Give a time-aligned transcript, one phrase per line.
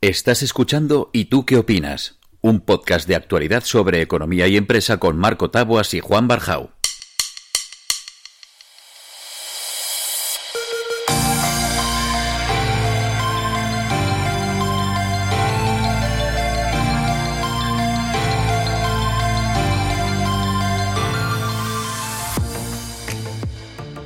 [0.00, 2.20] Estás escuchando ¿Y tú qué opinas?
[2.40, 6.70] Un podcast de actualidad sobre economía y empresa con Marco Taboas y Juan Barjau.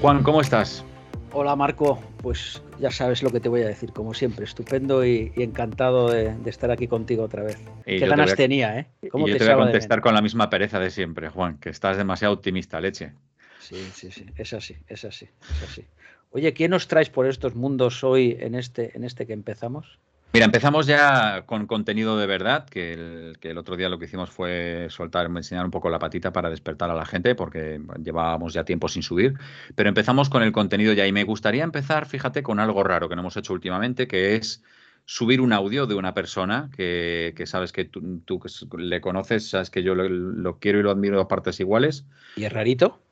[0.00, 0.86] Juan, ¿cómo estás?
[1.34, 5.32] Hola Marco, pues ya sabes lo que te voy a decir, como siempre, estupendo y,
[5.36, 7.58] encantado de, estar aquí contigo otra vez.
[7.86, 8.86] Qué ganas tenía, ¿eh?
[9.10, 11.70] ¿Cómo y yo te, voy a contestar con la misma pereza de siempre, Juan, que
[11.70, 13.12] estás demasiado optimista, leche.
[13.60, 15.84] Sí, sí, sí, es así, es así, es así.
[16.32, 19.98] Oye, ¿quién nos traes por estos mundos hoy en este, en este que empezamos?
[20.32, 24.06] Mira, empezamos ya con contenido de verdad, que el, que el, otro día lo que
[24.06, 28.54] hicimos fue soltar, enseñar un poco la patita para despertar a la gente, porque llevábamos
[28.54, 29.34] ya tiempo sin subir.
[29.74, 31.06] Pero empezamos con el contenido ya.
[31.06, 34.62] Y me gustaría empezar, fíjate, con algo raro que no hemos hecho últimamente, que es
[35.04, 38.40] subir un audio de una persona que, sabes que tú,
[38.78, 42.06] le conoces, sabes que yo lo, lo, quiero y lo admiro a partes iguales.
[42.36, 43.02] ¿Y es rarito?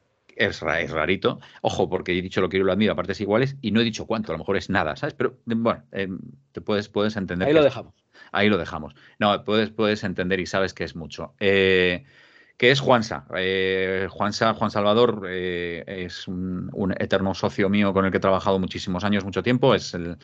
[0.40, 1.40] Es, rarito.
[1.60, 3.84] Ojo, porque he dicho lo quiero y lo admiro a partes iguales y no he
[3.84, 5.14] dicho cuánto, a lo mejor es nada, ¿sabes?
[5.14, 6.08] Pero bueno, eh,
[6.52, 7.48] te puedes, puedes entender.
[7.48, 7.94] Ahí lo dejamos.
[8.32, 8.94] Ahí lo dejamos.
[9.18, 11.34] No, puedes, puedes entender y sabes que es mucho.
[11.40, 12.04] Eh,
[12.56, 13.26] que es Juansa.
[13.36, 19.04] Eh, Juansa, Juan Salvador es un, eterno socio mío con el que he trabajado muchísimos
[19.04, 19.74] años, mucho tiempo.
[19.74, 20.18] Es el,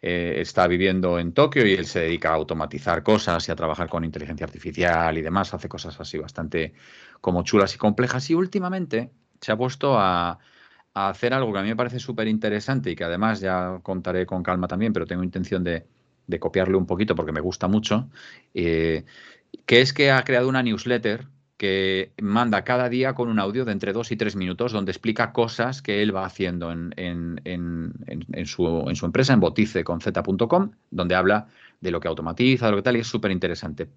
[0.00, 4.04] está viviendo en Tokio y él se dedica a automatizar cosas y a trabajar con
[4.04, 5.54] inteligencia artificial y demás.
[5.54, 6.74] Hace cosas así bastante
[7.20, 8.30] como chulas y complejas.
[8.30, 10.38] Y últimamente se ha puesto a,
[10.94, 14.42] hacer algo que a mí me parece súper interesante y que además ya contaré con
[14.42, 15.86] calma también, pero tengo intención de,
[16.40, 18.08] copiarle un poquito porque me gusta mucho,
[18.54, 19.04] eh,
[19.66, 21.26] que es que ha creado una newsletter
[21.56, 25.32] que manda cada día con un audio de entre dos y tres minutos donde explica
[25.32, 26.92] cosas que él va haciendo en,
[28.44, 31.48] su, en su, empresa, en botice con z.com, donde habla
[31.80, 33.88] de lo que automatiza, de lo que tal, y es súper interesante.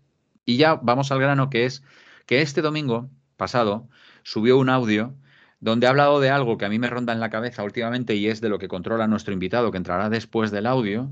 [0.45, 1.83] Y ya vamos al grano, que es
[2.25, 3.87] que este domingo pasado
[4.23, 5.13] subió un audio
[5.59, 8.27] donde ha hablado de algo que a mí me ronda en la cabeza últimamente y
[8.27, 11.11] es de lo que controla nuestro invitado, que entrará después del audio,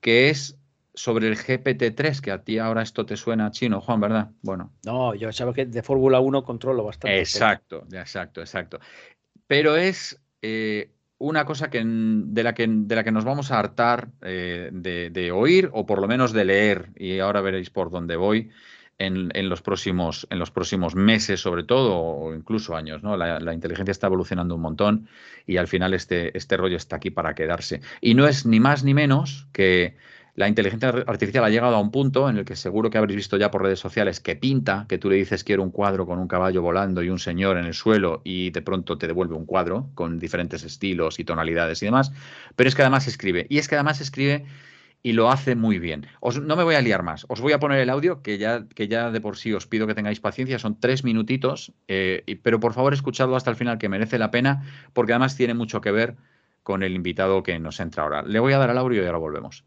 [0.00, 0.58] que es
[0.94, 4.30] sobre el GPT-3, que a ti ahora esto te suena chino, Juan, ¿verdad?
[4.42, 4.72] Bueno.
[4.84, 7.18] No, yo sabes que de Fórmula 1 controlo bastante.
[7.18, 8.78] Exacto, exacto, exacto.
[9.46, 13.58] Pero es eh, una cosa que, de, la que, de la que nos vamos a
[13.58, 17.90] hartar eh, de, de, oír o por lo menos de leer, y ahora veréis por
[17.90, 18.50] dónde voy,
[19.06, 23.02] en, los próximos, en los próximos meses, sobre todo, o incluso años.
[23.02, 23.16] ¿no?
[23.16, 25.08] La, inteligencia está evolucionando un montón
[25.46, 27.80] y al final este, este rollo está aquí para quedarse.
[28.00, 29.96] Y no es ni más ni menos que
[30.34, 33.36] la inteligencia artificial ha llegado a un punto en el que seguro que habréis visto
[33.36, 36.26] ya por redes sociales que pinta, que tú le dices quiero un cuadro con un
[36.26, 39.90] caballo volando y un señor en el suelo y de pronto te devuelve un cuadro
[39.94, 42.12] con diferentes estilos y tonalidades y demás,
[42.56, 43.46] pero es que además escribe.
[43.50, 44.46] Y es que además escribe
[45.02, 46.06] y lo hace muy bien.
[46.42, 48.88] no me voy a liar más, os voy a poner el audio, que ya, que
[48.88, 52.72] ya de por sí os pido que tengáis paciencia, son tres minutitos, eh, pero por
[52.72, 56.16] favor escuchadlo hasta el final, que merece la pena, porque además tiene mucho que ver
[56.62, 58.22] con el invitado que nos entra ahora.
[58.22, 59.64] Le voy a dar al audio y ahora volvemos.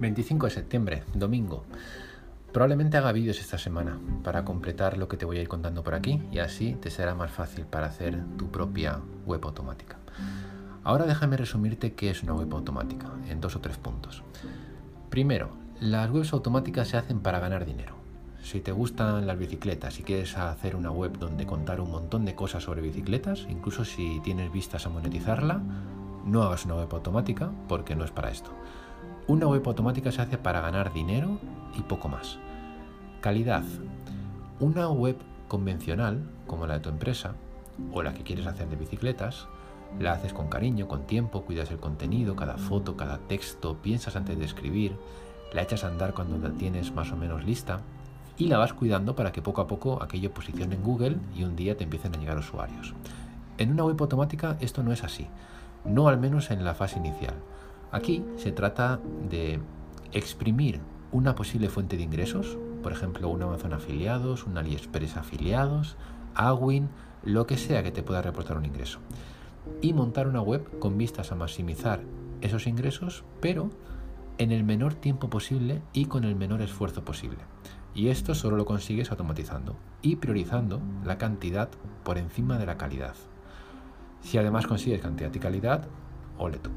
[0.00, 1.64] ...25 de septiembre, domingo...
[2.52, 5.94] Probablemente haga vídeos esta semana para completar lo que te voy a ir contando por
[5.94, 9.96] aquí y así te será más fácil para hacer tu propia web automática.
[10.84, 14.22] Ahora déjame resumirte qué es una web automática en dos o tres puntos.
[15.08, 15.48] Primero,
[15.80, 17.94] las webs automáticas se hacen para ganar dinero.
[18.42, 22.34] Si te gustan las bicicletas y quieres hacer una web donde contar un montón de
[22.34, 25.62] cosas sobre bicicletas, incluso si tienes vistas a monetizarla,
[26.26, 28.50] no hagas una web automática porque no es para esto.
[29.26, 31.38] Una web automática se hace para ganar dinero
[31.78, 32.38] y poco más.
[33.22, 33.62] Calidad.
[34.58, 35.16] Una web
[35.46, 37.34] convencional, como la de tu empresa,
[37.92, 39.46] o la que quieres hacer de bicicletas,
[40.00, 44.36] la haces con cariño, con tiempo, cuidas el contenido, cada foto, cada texto, piensas antes
[44.40, 44.96] de escribir,
[45.52, 47.78] la echas a andar cuando la tienes más o menos lista
[48.38, 51.54] y la vas cuidando para que poco a poco aquello posicione en Google y un
[51.54, 52.92] día te empiecen a llegar usuarios.
[53.56, 55.28] En una web automática esto no es así,
[55.84, 57.36] no al menos en la fase inicial.
[57.92, 58.98] Aquí se trata
[59.30, 59.60] de
[60.10, 60.80] exprimir
[61.12, 65.96] una posible fuente de ingresos, por ejemplo, un Amazon afiliados, un AliExpress afiliados,
[66.34, 66.88] Awin,
[67.22, 68.98] lo que sea que te pueda reportar un ingreso.
[69.80, 72.00] Y montar una web con vistas a maximizar
[72.40, 73.70] esos ingresos, pero
[74.38, 77.38] en el menor tiempo posible y con el menor esfuerzo posible.
[77.94, 81.68] Y esto solo lo consigues automatizando y priorizando la cantidad
[82.04, 83.14] por encima de la calidad.
[84.22, 85.86] Si además consigues cantidad y calidad,
[86.38, 86.70] ole tú.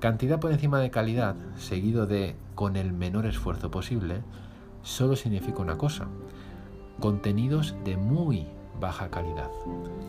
[0.00, 4.22] Cantidad por encima de calidad, seguido de con el menor esfuerzo posible,
[4.82, 6.08] solo significa una cosa.
[7.00, 8.46] Contenidos de muy
[8.80, 9.50] baja calidad.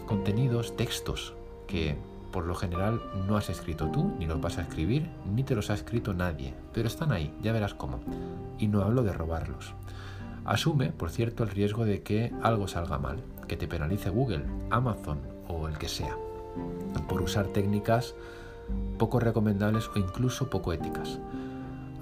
[0.07, 1.33] Contenidos, textos
[1.67, 1.97] que
[2.31, 5.69] por lo general no has escrito tú, ni los vas a escribir, ni te los
[5.69, 7.99] ha escrito nadie, pero están ahí, ya verás cómo.
[8.57, 9.75] Y no hablo de robarlos.
[10.43, 15.19] Asume, por cierto, el riesgo de que algo salga mal, que te penalice Google, Amazon
[15.47, 16.17] o el que sea,
[17.07, 18.15] por usar técnicas
[18.97, 21.19] poco recomendables o incluso poco éticas.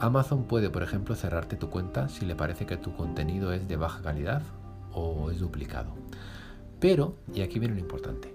[0.02, 3.76] Amazon puede, por ejemplo, cerrarte tu cuenta si le parece que tu contenido es de
[3.76, 4.42] baja calidad
[4.94, 5.94] o es duplicado.
[6.80, 8.34] Pero, y aquí viene lo importante,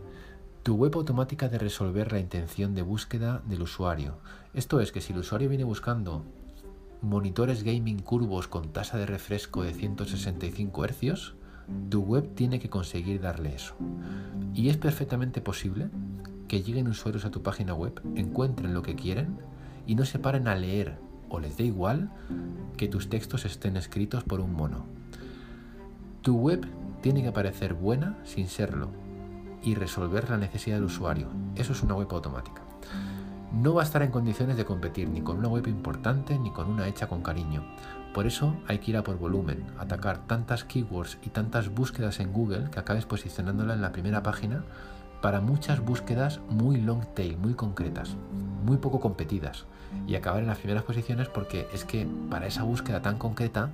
[0.62, 4.14] tu web automática de resolver la intención de búsqueda del usuario.
[4.54, 6.22] Esto es que si el usuario viene buscando
[7.02, 11.34] monitores gaming curvos con tasa de refresco de 165 Hz,
[11.90, 13.74] tu web tiene que conseguir darle eso.
[14.54, 15.88] Y es perfectamente posible
[16.46, 19.38] que lleguen usuarios a tu página web, encuentren lo que quieren
[19.84, 22.10] y no se paren a leer o les dé igual
[22.76, 24.84] que tus textos estén escritos por un mono.
[26.22, 26.66] Tu web
[27.02, 28.90] tiene que parecer buena sin serlo
[29.62, 31.28] y resolver la necesidad del usuario.
[31.54, 32.62] Eso es una web automática.
[33.52, 36.68] No va a estar en condiciones de competir ni con una web importante ni con
[36.68, 37.64] una hecha con cariño.
[38.12, 42.32] Por eso hay que ir a por volumen, atacar tantas keywords y tantas búsquedas en
[42.32, 44.64] Google que acabes posicionándola en la primera página
[45.22, 48.16] para muchas búsquedas muy long tail, muy concretas,
[48.64, 49.66] muy poco competidas
[50.06, 53.70] y acabar en las primeras posiciones porque es que para esa búsqueda tan concreta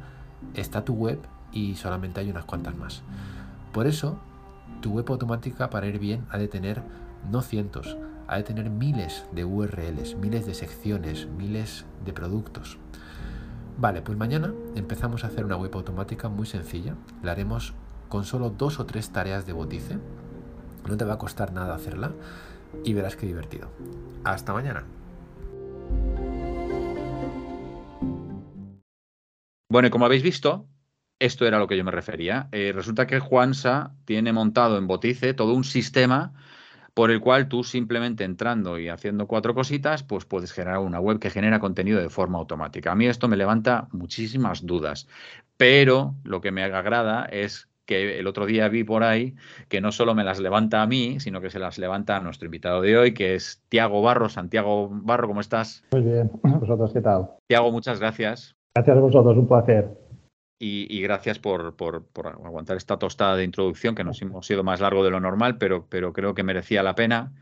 [0.54, 1.18] está tu web
[1.52, 3.02] y solamente hay unas cuantas más.
[3.72, 4.18] Por eso,
[4.80, 6.82] tu web automática para ir bien ha de tener
[7.30, 7.96] no cientos,
[8.28, 12.78] ha de tener miles de URLs, miles de secciones, miles de productos.
[13.78, 16.94] Vale, pues mañana empezamos a hacer una web automática muy sencilla.
[17.22, 17.74] La haremos
[18.08, 19.98] con solo dos o tres tareas de botice
[20.88, 22.12] no te va a costar nada hacerla
[22.84, 23.68] y verás qué divertido.
[24.24, 24.84] Hasta mañana.
[29.72, 30.68] Bueno, y como habéis visto,
[31.18, 32.46] esto era a lo que yo me refería.
[32.52, 36.34] Eh, resulta que Juansa tiene montado en Botice todo un sistema
[36.92, 41.18] por el cual tú simplemente entrando y haciendo cuatro cositas, pues puedes generar una web
[41.18, 42.92] que genera contenido de forma automática.
[42.92, 45.08] A mí esto me levanta muchísimas dudas,
[45.56, 49.36] pero lo que me agrada es que el otro día vi por ahí
[49.70, 52.44] que no solo me las levanta a mí, sino que se las levanta a nuestro
[52.44, 54.28] invitado de hoy, que es Tiago Barro.
[54.28, 55.82] Santiago Barro, ¿cómo estás?
[55.92, 57.30] Muy bien, vosotros qué tal.
[57.46, 58.54] Tiago, muchas gracias.
[58.74, 59.88] Gracias a vosotros, un placer.
[60.64, 61.74] Y, gracias por,
[62.14, 65.86] aguantar esta tostada de introducción, que nos hemos sido más largo de lo normal, pero,
[65.88, 67.32] pero creo que merecía la pena.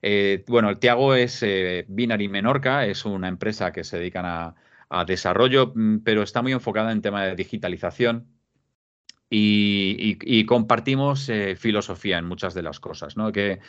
[0.00, 4.54] Eh, bueno, el Tiago es eh, Binary Menorca, es una empresa que se dedican a,
[4.90, 8.28] a desarrollo, mm, pero está muy enfocada en tema de digitalización
[9.30, 13.32] y, compartimos eh, filosofía en muchas de las cosas, ¿no?
[13.32, 13.60] Que,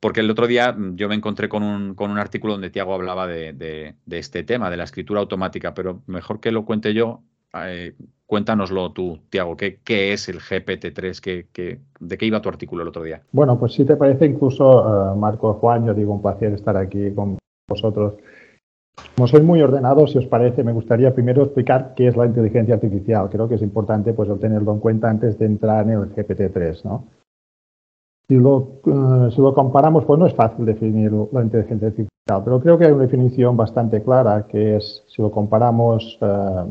[0.00, 2.94] porque el otro día mm, yo me encontré con un, con un artículo donde Tiago
[2.94, 7.20] hablaba de, este tema, de la escritura automática, pero mejor que lo cuente yo,
[7.54, 7.94] eh,
[8.26, 11.20] cuéntanoslo tú, Tiago, ¿qué, qué es el GPT-3?
[11.52, 13.22] ¿Qué, de qué iba tu artículo el otro día?
[13.32, 17.12] Bueno, pues si te parece, incluso, uh, Marco, Juan, yo digo un placer estar aquí
[17.12, 17.38] con
[17.68, 18.14] vosotros.
[19.16, 22.74] Como soy muy ordenado, si os parece, me gustaría primero explicar qué es la inteligencia
[22.74, 23.28] artificial.
[23.30, 26.84] Creo que es importante pues, tenerlo en cuenta antes de entrar en el GPT-3.
[26.84, 27.06] ¿no?
[28.30, 32.60] Si, lo, eh, si lo comparamos, pues no es fácil definir la inteligencia artificial, pero
[32.60, 36.64] creo que hay una definición bastante clara, que es, si lo comparamos, eh,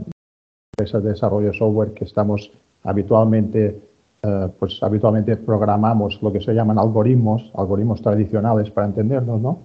[0.71, 2.49] empresas de desarrollo de software que estamos
[2.85, 3.77] habitualmente,
[4.23, 9.59] eh, pues habitualmente programamos lo que se llaman algoritmos, algoritmos tradicionales para entendernos, ¿no?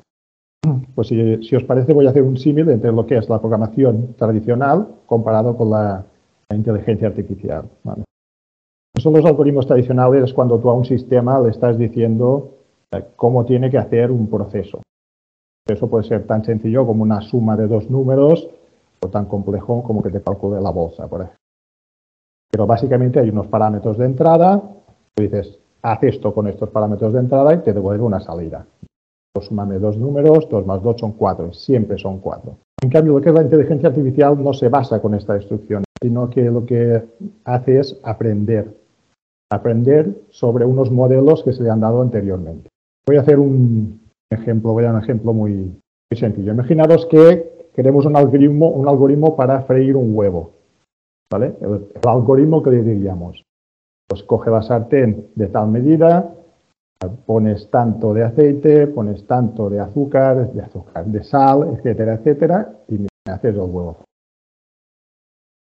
[0.97, 4.15] Pues si, os parece, voy a hacer un símil entre lo que es la programación
[4.19, 6.05] tradicional comparado con la,
[6.53, 7.67] inteligencia artificial.
[9.05, 12.55] Son los algoritmos tradicionales cuando tú a un sistema le estás diciendo
[12.91, 14.81] eh, cómo tiene que hacer un proceso.
[15.69, 18.49] Eso puede ser tan sencillo como una suma de dos números
[19.03, 21.39] o tan complejo como que te calcule la bolsa, por ejemplo.
[22.51, 24.63] Pero básicamente hay unos parámetros de entrada,
[25.15, 28.67] tú dices, haz esto con estos parámetros de entrada y te devuelve una salida.
[29.39, 32.57] Súmame dos números, dos más dos son cuatro, siempre son cuatro.
[32.83, 36.31] En cambio, lo que es la inteligencia artificial no se basa con esta instrucción, sino
[36.31, 37.05] que lo que
[37.45, 38.84] hace es aprender.
[39.55, 42.69] Aprender sobre unos modelos que se le han dado anteriormente.
[43.07, 45.81] Voy a hacer un ejemplo, voy a un ejemplo muy,
[46.13, 46.53] sencillo.
[46.53, 50.53] Imaginaros que queremos un algoritmo, un algoritmo para freír un huevo.
[51.31, 51.55] ¿Vale?
[51.61, 53.43] El, el algoritmo que le diríamos.
[54.09, 56.35] Pues coge la sartén de tal medida,
[57.27, 62.99] Pones tanto de aceite, pones tanto de azúcar, de azúcar, de sal, etcétera, etcétera, y
[62.99, 63.99] me haces el huevo.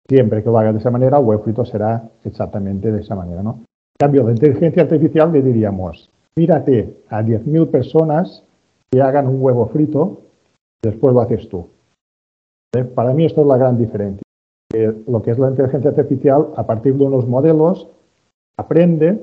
[0.07, 3.41] Siempre que lo hagas de esa manera, el huevo frito será exactamente de esa manera,
[3.41, 3.61] ¿no?
[3.97, 8.43] Cambio, la inteligencia artificial le diríamos, mírate a 10.000 personas
[8.91, 10.21] que hagan un huevo frito,
[10.83, 11.67] después lo haces tú.
[12.95, 14.23] Para mí esto es la gran diferencia.
[15.07, 17.87] lo que es la inteligencia artificial, a partir de unos modelos,
[18.57, 19.19] aprende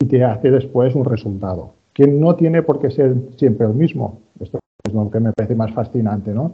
[0.00, 1.74] y te hace después un resultado.
[1.92, 4.20] que no tiene por qué ser siempre el mismo.
[4.38, 6.52] Esto es lo que me parece más fascinante, ¿no?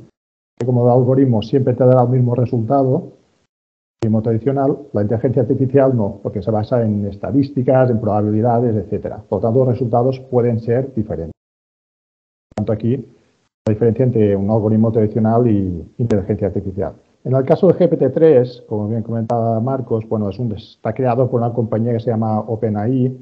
[0.59, 3.13] Que como el algoritmo siempre te dará el mismo resultado,
[4.23, 9.23] tradicional, la inteligencia artificial no, porque se basa en estadísticas, en probabilidades, etcétera.
[9.29, 11.33] Por tanto, los resultados pueden ser diferentes.
[12.51, 12.97] Por tanto, aquí
[13.67, 16.95] la diferencia entre un algoritmo tradicional y inteligencia artificial.
[17.25, 21.93] En el caso de GPT-3, como bien comentaba Marcos, bueno, está creado por una compañía
[21.93, 23.17] que se llama OpenAI,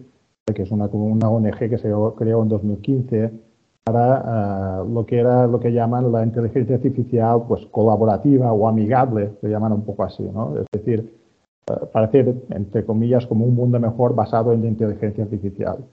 [0.55, 3.33] que es una ONG que se creó en 2015
[3.85, 9.33] para uh, lo que era lo que llaman la inteligencia artificial pues colaborativa o amigable,
[9.41, 10.57] se llaman un poco así, ¿no?
[10.59, 11.13] Es decir,
[11.71, 15.85] uh, para hacer, entre comillas, como un mundo mejor basado en la inteligencia artificial.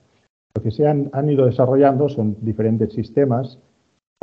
[0.54, 3.58] Lo que se han, han ido desarrollando son diferentes sistemas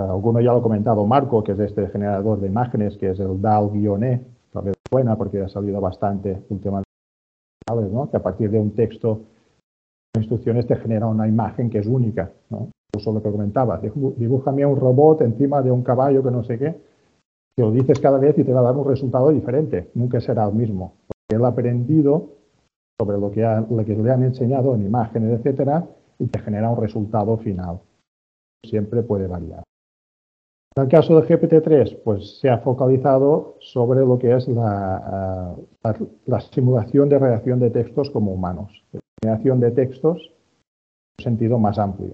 [0.08, 3.42] alguno ya lo ha comentado Marco, que es este generador de imágenes, que es el
[3.42, 4.22] DAL-E,
[4.52, 6.90] tal vez buena porque ha salido bastante últimamente,
[7.68, 8.10] ¿no?
[8.10, 9.22] que a partir de un texto
[10.18, 12.32] instrucciones te genera una imagen que es única.
[12.50, 12.70] ¿no?
[12.92, 16.76] Eso lo que comentaba, dibújame un robot encima de un caballo que no sé qué,
[17.56, 20.46] que lo dices cada vez y te va a dar un resultado diferente, nunca será
[20.46, 20.94] el mismo.
[21.08, 22.30] Porque él ha aprendido
[23.00, 27.80] sobre lo que, le han enseñado en imágenes, etcétera, y te genera un resultado final.
[28.66, 29.64] Siempre puede variar.
[30.76, 35.56] En el caso de GPT-3, pues se ha focalizado sobre lo que es la,
[36.26, 38.84] la, simulación de redacción de textos como humanos.
[39.22, 40.32] Generación de textos
[41.18, 42.14] en sentido más amplio.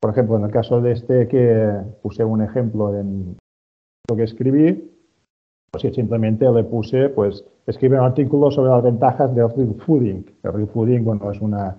[0.00, 1.72] Por ejemplo, en el caso de este que
[2.02, 3.36] puse un ejemplo en
[4.08, 4.92] lo que escribí,
[5.70, 10.24] pues simplemente le puse, pues, escribe un artículo sobre las ventajas del real fooding.
[10.42, 11.76] El real fooding, bueno, es una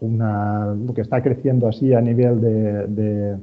[0.00, 3.36] una, lo que está creciendo así a nivel de, de,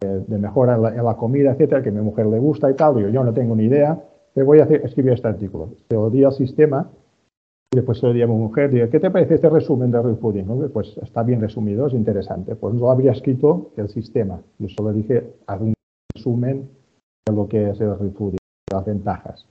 [0.00, 3.08] de mejora en la, comida, etcétera, que a mi mujer le gusta y tal, yo,
[3.08, 3.98] yo no tengo ni idea,
[4.34, 5.70] pero voy a hacer, escribir este artículo.
[5.88, 6.90] Se lo di al sistema
[7.72, 10.02] y después se lo di a mi mujer, digo, ¿qué te parece este resumen de
[10.02, 10.70] real fooding?
[10.72, 12.56] Pues está bien resumido, es interesante.
[12.56, 14.40] Pues no lo habría escrito el sistema.
[14.58, 15.74] Yo solo dije, haz un
[16.14, 16.68] resumen
[17.26, 19.46] de lo que es el fooding, de las ventajas.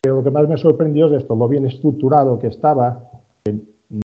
[0.00, 3.10] Pero lo que más me sorprendió es esto, lo bien estructurado que estaba,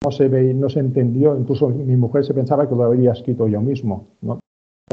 [0.05, 3.47] no se ve, no se entendió, incluso mi mujer se pensaba que lo habría escrito
[3.47, 4.09] yo mismo.
[4.21, 4.41] No,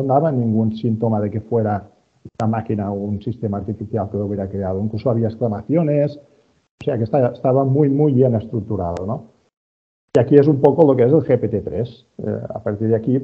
[0.03, 1.89] daba ningún síntoma de que fuera
[2.39, 4.79] una máquina o un sistema artificial que lo hubiera creado.
[4.81, 6.19] Incluso había exclamaciones,
[6.81, 9.05] o sea que estaba, muy, muy bien estructurado.
[9.05, 9.31] ¿no?
[10.15, 12.05] Y aquí es un poco lo que es el GPT-3.
[12.17, 13.21] Eh, a partir de aquí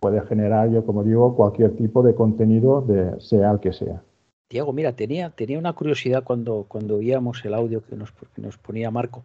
[0.00, 4.02] puede generar, yo como digo, cualquier tipo de contenido, de, sea el que sea.
[4.48, 8.58] Diego, mira, tenía, tenía una curiosidad cuando, cuando oíamos el audio que nos, que nos
[8.58, 9.22] ponía Marco.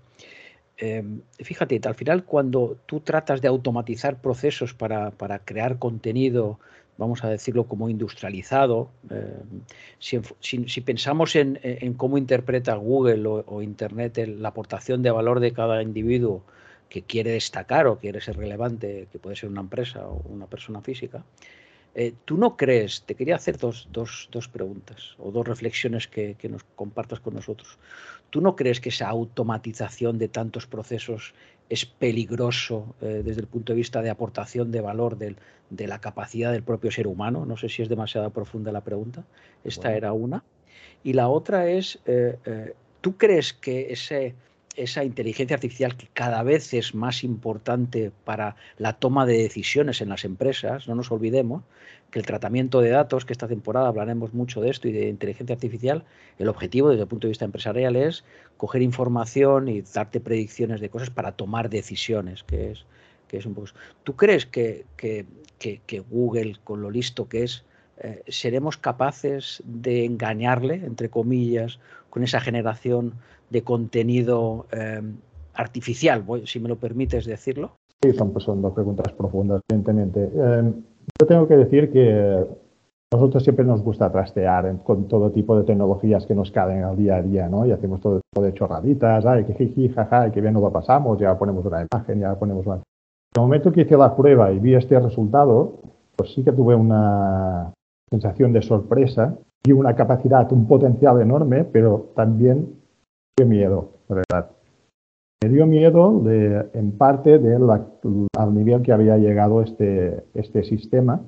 [0.77, 5.11] Em, fíjate, al final cuando tú tratas de automatizar procesos para,
[5.45, 6.59] crear contenido,
[6.97, 9.61] vamos a decirlo como industrializado, em,
[9.99, 11.59] si, pensamos en,
[11.97, 16.43] cómo interpreta Google o, Internet la aportación de valor de cada individuo
[16.89, 20.81] que quiere destacar o quiere ser relevante, que puede ser una empresa o una persona
[20.81, 21.23] física,
[21.97, 23.87] eh, ¿Tú no crees, te quería hacer dos,
[24.51, 27.77] preguntas o dos reflexiones que, nos compartas con nosotros,
[28.29, 31.33] ¿tú no crees que esa automatización de tantos procesos
[31.69, 36.51] es peligroso eh, desde el punto de vista de aportación de valor de la capacidad
[36.51, 37.45] del propio ser humano?
[37.45, 39.23] No sé si es demasiado profunda la pregunta.
[39.63, 40.43] Esta era una.
[41.03, 44.35] Y la otra es, eh, ¿tú crees que ese
[44.75, 50.09] esa inteligencia artificial que cada vez es más importante para la toma de decisiones en
[50.09, 51.63] las empresas, no nos olvidemos
[52.11, 55.55] que el tratamiento de datos, que esta temporada hablaremos mucho de esto y de inteligencia
[55.55, 56.05] artificial,
[56.37, 58.23] el objetivo desde el punto de vista empresarial es
[58.57, 62.85] coger información y darte predicciones de cosas para tomar decisiones, que es,
[63.27, 63.67] que es un poco...
[64.03, 65.25] ¿Tú crees que, que,
[65.57, 67.65] que, Google, con lo listo que es,
[67.97, 71.79] eh, seremos capaces de engañarle, entre comillas,
[72.09, 73.15] con esa generación
[73.49, 75.01] de contenido eh,
[75.53, 77.71] artificial, si me lo permites decirlo?
[78.01, 80.29] Sí, son, dos preguntas profundas, evidentemente.
[80.33, 80.73] Eh,
[81.19, 82.45] yo tengo que decir que
[83.13, 87.17] nosotros siempre nos gusta trastear con todo tipo de tecnologías que nos caen al día
[87.17, 87.65] a día, ¿no?
[87.65, 91.17] Y hacemos todo tipo de chorraditas, ay, que jiji, jaja, que bien nos lo pasamos,
[91.19, 92.75] ya ponemos una imagen, ya ponemos una...
[92.75, 92.81] En
[93.35, 95.79] el momento que hice la prueba y vi este resultado,
[96.15, 97.73] pues sí que tuve una
[98.09, 102.69] sensación de sorpresa y una capacidad, un potencial enorme, pero también
[103.37, 104.51] dio miedo, verdad.
[105.43, 107.55] Me dio miedo de, en parte de
[108.37, 111.21] al nivel que había llegado este, este sistema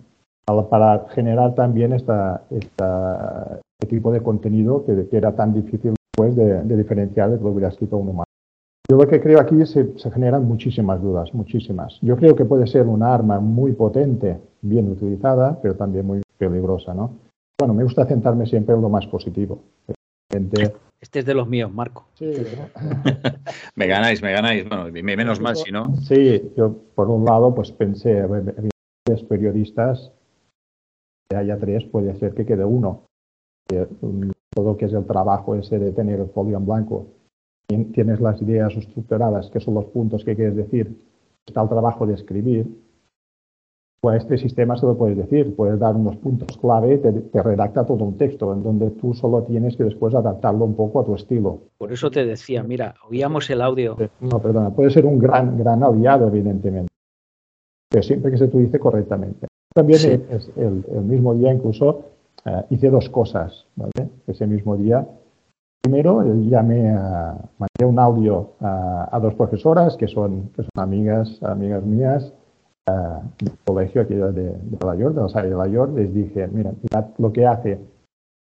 [0.69, 6.63] para generar también esta, esta, este tipo de contenido que, era tan difícil después de,
[6.77, 8.23] diferenciar de lo que hubiera escrito un humano.
[8.89, 11.99] Yo lo que creo aquí se, se generan muchísimas dudas, muchísimas.
[12.01, 16.93] Yo creo que puede ser un arma muy potente, bien utilizada, pero también muy peligrosa,
[16.93, 17.11] ¿no?
[17.59, 19.59] Bueno, me gusta centrarme siempre en lo más positivo
[20.99, 22.07] Este es de los míos, Marco.
[22.15, 22.25] Sí.
[23.75, 24.67] me ganáis, me ganáis.
[24.67, 25.95] Bueno, menos mal si no.
[25.97, 28.25] Sí, yo por un lado pues pensé,
[29.03, 30.11] tres periodistas,
[31.29, 33.03] que haya tres, puede ser que quede uno.
[33.67, 37.07] Todo lo que es el trabajo ese de tener el folio en blanco,
[37.67, 40.97] tienes las ideas estructuradas, que son los puntos que quieres decir,
[41.45, 42.65] está el trabajo de escribir,
[43.99, 47.85] pues este sistema se lo puedes decir, puedes dar unos puntos clave, te, te, redacta
[47.85, 51.15] todo un texto, en donde tú solo tienes que después adaptarlo un poco a tu
[51.15, 51.61] estilo.
[51.77, 53.97] Por eso te decía, mira, oíamos el audio.
[54.21, 56.91] No, perdona, puede ser un gran, gran aliado, evidentemente,
[57.89, 59.47] pero siempre que se utilice correctamente.
[59.73, 62.05] También es el, mismo día incluso
[62.45, 64.09] eh, hice dos cosas, ¿vale?
[64.25, 65.07] Ese mismo día.
[65.81, 71.41] Primero, eh, llamé a, mandé un audio a, dos profesoras que son, que son amigas,
[71.43, 72.33] amigas mías,
[72.87, 76.71] del colegio aquí de, de Nueva York, de la de Nueva York, les dije, mira,
[77.17, 77.79] lo que hace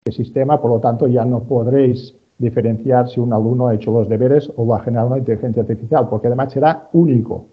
[0.05, 4.09] el sistema, por lo tanto ya no podréis diferenciar si un alumno ha hecho los
[4.09, 7.47] deberes o lo ha generado una inteligencia artificial, porque además será único.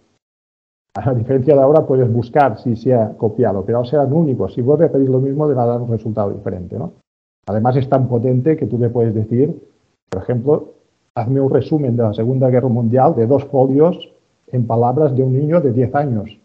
[0.95, 4.53] A diferencia de ahora, puedes buscar si se ha copiado, pero serán únicos.
[4.53, 6.77] Si vuelve a pedir lo mismo, le va a dar un resultado diferente.
[6.77, 6.93] ¿no?
[7.47, 9.57] Además, es tan potente que tú le puedes decir,
[10.09, 10.73] por ejemplo,
[11.15, 14.11] hazme un resumen de la Segunda Guerra Mundial de dos folios
[14.51, 16.42] en palabras de un niño de 10 años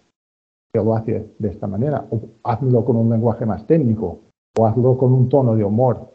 [0.73, 2.07] que lo hace de esta manera.
[2.11, 4.21] O hazlo con un lenguaje más técnico,
[4.57, 6.15] o hazlo con un tono de humor.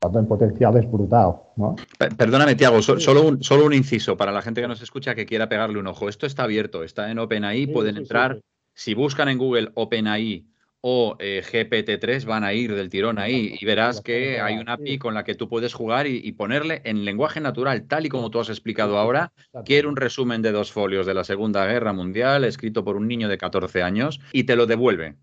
[0.00, 1.36] Cuando en potencial es brutal.
[1.56, 1.76] ¿no?
[2.16, 5.48] Perdóname, Tiago, solo, un, solo un inciso para la gente que nos escucha que quiera
[5.48, 6.08] pegarle un ojo.
[6.08, 8.40] Esto está abierto, está en OpenAI, pueden entrar.
[8.74, 10.51] Si buscan en Google OpenAI
[10.82, 14.98] o eh, GPT-3 van a ir del tirón ahí y verás que hay una API
[14.98, 18.40] con la que tú puedes jugar y, ponerle en lenguaje natural, tal y como tú
[18.40, 19.32] has explicado ahora,
[19.64, 23.28] quiero un resumen de dos folios de la Segunda Guerra Mundial escrito por un niño
[23.28, 25.14] de 14 años y te lo devuelve.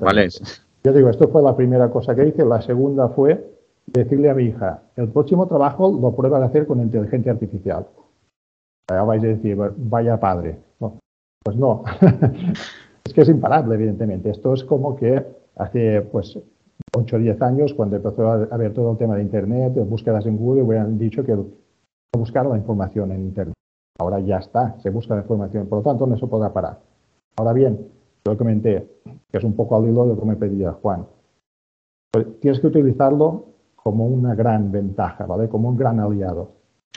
[0.00, 0.28] ¿Vale?
[0.84, 2.44] Yo digo, esto fue la primera cosa que hice.
[2.44, 3.44] La segunda fue
[3.86, 7.86] decirle a mi hija, el próximo trabajo lo prueba de hacer con inteligencia artificial.
[8.88, 10.56] Ya vais a decir, vaya padre.
[11.42, 11.82] pues no.
[13.04, 14.30] Es que es imparable, evidentemente.
[14.30, 15.24] Esto es como que
[15.56, 16.38] hace pues
[16.96, 20.36] 8 o 10 años, cuando empezó a haber todo el tema de Internet, búsquedas en
[20.36, 21.36] Google, hubieran dicho que
[22.16, 23.54] buscar la información en Internet.
[23.98, 26.80] Ahora ya está, se busca la información, por lo tanto no se podrá parar.
[27.36, 27.86] Ahora bien,
[28.24, 28.86] yo comenté,
[29.30, 31.06] que es un poco al hilo de lo que me pedía Juan,
[32.10, 35.48] pues tienes que utilizarlo como una gran ventaja, ¿vale?
[35.48, 36.52] Como un gran aliado.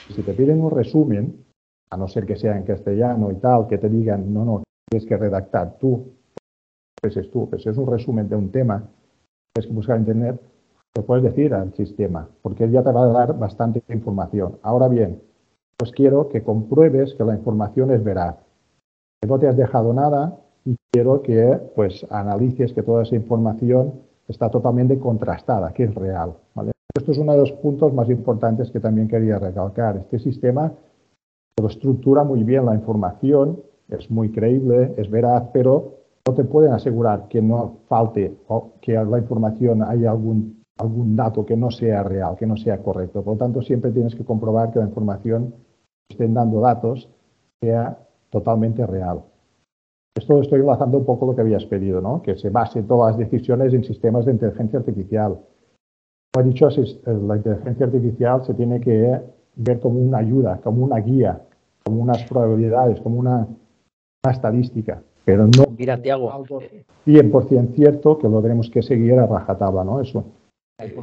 [0.08, 1.44] Si te piden un resumen,
[1.90, 5.08] a no ser que sea en castellano y tal, que te digan, no, no, tienes
[5.08, 6.12] que redactar tú,
[7.00, 8.88] pues es tú, pues es un resumen de un tema,
[9.52, 10.40] tienes que buscar en Internet,
[10.96, 14.58] lo puedes decir al sistema, porque él ya te va a dar bastante información.
[14.62, 15.20] Ahora bien,
[15.76, 18.36] pues quiero que compruebes que la información es veraz,
[19.20, 23.94] que no te has dejado nada y quiero que pues analices que toda esa información
[24.28, 26.34] está totalmente contrastada, que es real.
[26.96, 29.96] Esto es uno de los puntos más importantes que también quería recalcar.
[29.96, 30.72] Este sistema
[31.60, 35.94] lo estructura muy bien la información es muy creíble, es veraz, pero
[36.26, 41.44] no te pueden asegurar que no falte o que la información haya algún, algún dato
[41.44, 43.22] que no sea real, que no sea correcto.
[43.22, 45.54] Por lo tanto, siempre tienes que comprobar que la información
[46.08, 47.08] que estén dando datos
[47.60, 47.98] sea
[48.30, 49.22] totalmente real.
[50.16, 52.22] Esto estoy enlazando un poco lo que habías pedido, ¿no?
[52.22, 55.38] que se base todas las decisiones en sistemas de inteligencia artificial.
[56.32, 56.68] Como he dicho,
[57.04, 59.20] la inteligencia artificial se tiene que
[59.56, 61.42] ver como una ayuda, como una guía,
[61.84, 63.46] como unas probabilidades, como una
[64.30, 66.44] estadística, pero no Mira, Tiago,
[67.06, 70.00] 100% cierto que lo tenemos que seguir a rajatabla, ¿no?
[70.00, 70.24] Eso.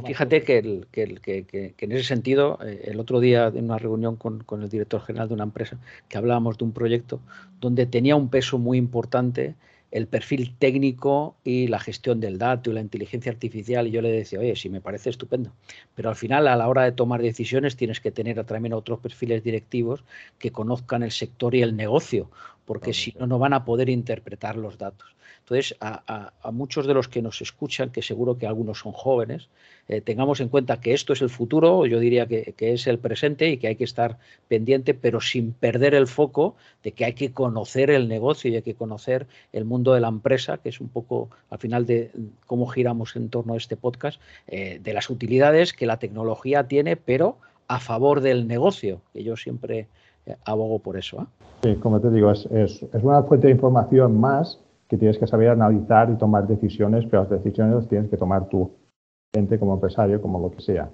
[0.04, 4.62] Fíjate que, que, en ese sentido, eh, el otro día en una reunión con, con,
[4.62, 7.20] el director general de una empresa, que hablábamos de un proyecto
[7.58, 9.54] donde tenía un peso muy importante
[9.92, 13.86] el perfil técnico y la gestión del dato y la inteligencia artificial.
[13.86, 15.52] Y yo le decía, oye, sí me parece estupendo.
[15.94, 19.44] Pero al final, a la hora de tomar decisiones, tienes que tener también otros perfiles
[19.44, 20.02] directivos
[20.38, 22.30] que conozcan el sector y el negocio,
[22.64, 25.14] porque si no, no van a poder interpretar los datos.
[25.42, 29.48] Entonces, a, muchos de los que nos escuchan, que seguro que algunos son jóvenes,
[29.88, 33.48] eh, tengamos en cuenta que esto es el futuro, yo diría que, es el presente
[33.48, 37.32] y que hay que estar pendiente, pero sin perder el foco de que hay que
[37.32, 40.88] conocer el negocio y hay que conocer el mundo de la empresa, que es un
[40.88, 42.12] poco al final de
[42.46, 46.96] cómo giramos en torno a este podcast, eh, de las utilidades que la tecnología tiene,
[46.96, 49.88] pero a favor del negocio, que yo siempre
[50.44, 51.26] abogo por eso.
[51.62, 55.48] Sí, como te digo, es, es una fuente de información más que tienes que saber
[55.48, 58.72] analizar y tomar decisiones, pero las decisiones las tienes que tomar tú,
[59.34, 60.90] gente como empresario, como lo que sea.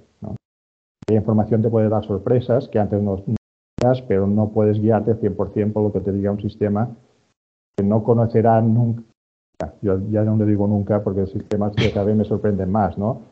[1.08, 5.72] La información te puede dar sorpresas que antes no tenías, pero no puedes guiarte 100%
[5.72, 6.94] por lo que te diga un sistema
[7.76, 9.02] que no conocerá nunca.
[9.82, 13.22] Yo ya no le digo nunca porque el sistema cada vez me sorprende más, ¿no?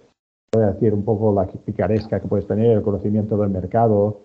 [0.53, 4.23] voy a decir, un poco la picaresca que puedes tener, el conocimiento del mercado.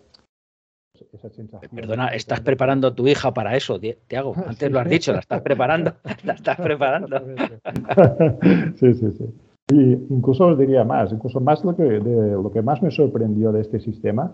[1.73, 4.33] Perdona, estás preparando a tu hija para eso, Tiago.
[4.47, 5.93] Antes lo has dicho, la estás preparando.
[6.23, 7.19] La estás preparando.
[8.75, 9.25] sí, sí, sí.
[9.73, 13.51] Y incluso os diría más, incluso más lo que, de, lo que más me sorprendió
[13.51, 14.33] de este sistema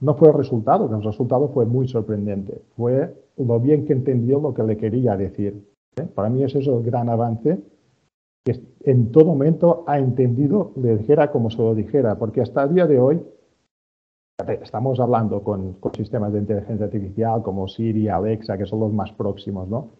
[0.00, 4.38] no fue el resultado, que el resultado fue muy sorprendente, fue lo bien que entendió
[4.38, 5.66] lo que le quería decir.
[5.96, 6.02] ¿eh?
[6.14, 7.58] Para mí ese es el gran avance,
[8.44, 12.74] que en todo momento ha entendido, le dijera como se lo dijera, porque hasta el
[12.74, 13.22] día de hoy
[14.60, 19.68] estamos hablando con, sistemas de inteligencia artificial como Siri, Alexa, que son los más próximos,
[19.68, 19.90] ¿no?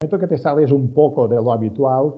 [0.00, 2.14] El momento que te sales un poco de lo habitual,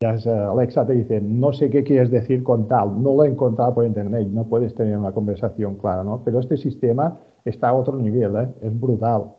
[0.00, 3.28] ya eh, Alexa te dice, no sé qué quieres decir con tal, no lo he
[3.28, 6.22] encontrado por internet, no puedes tener una conversación clara, ¿no?
[6.24, 8.48] Pero este sistema está a otro nivel, ¿eh?
[8.62, 9.32] es brutal.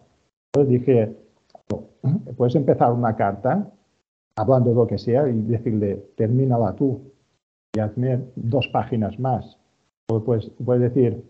[0.54, 1.16] Entonces dije,
[2.36, 3.72] puedes empezar una carta
[4.36, 7.02] hablando de lo que sea y decirle, termínala tú
[7.76, 9.57] y hazme dos páginas más.
[10.08, 11.22] Pues, puedes decir,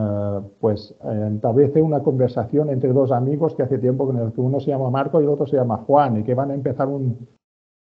[0.00, 4.70] uh, pues eh, establece una conversación entre dos amigos que hace tiempo que uno se
[4.70, 7.28] llama Marco y el otro se llama Juan y que van a empezar un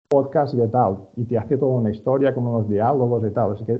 [0.10, 3.54] podcast de tal y te hace toda una historia con unos diálogos y tal.
[3.54, 3.80] Así que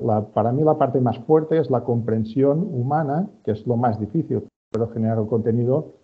[0.00, 3.98] la, para mí la parte más fuerte es la comprensión humana, que es lo más
[3.98, 5.94] difícil, pero generar contenido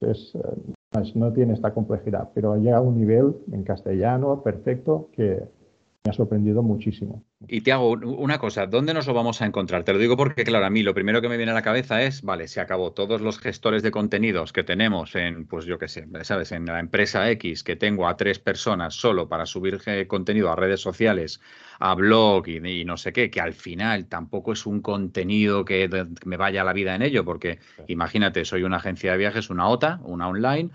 [0.00, 5.48] es, eh, no tiene esta complejidad, pero llega a un nivel en castellano perfecto que
[6.04, 7.24] me ha sorprendido muchísimo.
[7.46, 9.84] Y te hago una cosa, ¿dónde nos lo vamos a encontrar?
[9.84, 12.02] Te lo digo porque, claro, a mí lo primero que me viene a la cabeza
[12.02, 15.88] es, vale, se acabó todos los gestores de contenidos que tenemos en, pues yo qué
[15.88, 16.52] sé, ¿sabes?
[16.52, 20.56] En la empresa X, que tengo a tres personas solo para subir eh, contenido a
[20.56, 21.40] redes sociales,
[21.78, 25.88] a blog y, no sé qué, que al final tampoco es un contenido que
[26.24, 30.00] me vaya la vida en ello, porque imagínate, soy una agencia de viajes, una OTA,
[30.04, 30.70] una online,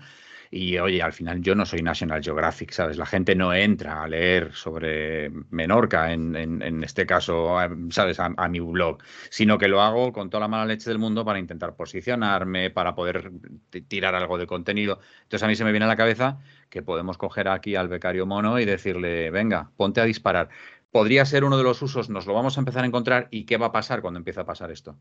[0.54, 2.96] y oye, al final yo no soy National Geographic, ¿sabes?
[2.96, 7.56] La gente no entra a leer sobre Menorca, en, este caso,
[7.90, 8.20] ¿sabes?
[8.20, 8.98] A, mi blog,
[9.30, 12.94] sino que lo hago con toda la mala leche del mundo para intentar posicionarme, para
[12.94, 13.32] poder
[13.88, 15.00] tirar algo de contenido.
[15.22, 16.38] Entonces a mí se me viene a la cabeza
[16.70, 20.50] que podemos coger aquí al becario mono y decirle, venga, ponte a disparar.
[20.92, 23.56] Podría ser uno de los usos, nos lo vamos a empezar a encontrar y qué
[23.56, 24.94] va a pasar cuando empiece a pasar esto.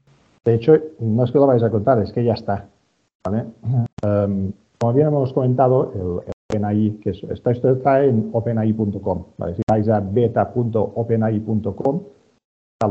[0.44, 2.68] De hecho, no es que lo vais a contar, es que ya está.
[3.24, 3.46] ¿vale?
[4.02, 4.52] Em,
[4.84, 6.20] como habíamos comentado, el,
[6.52, 9.26] OpenAI, que esto, está en openai.com.
[9.56, 12.02] Si vais a beta.openai.com,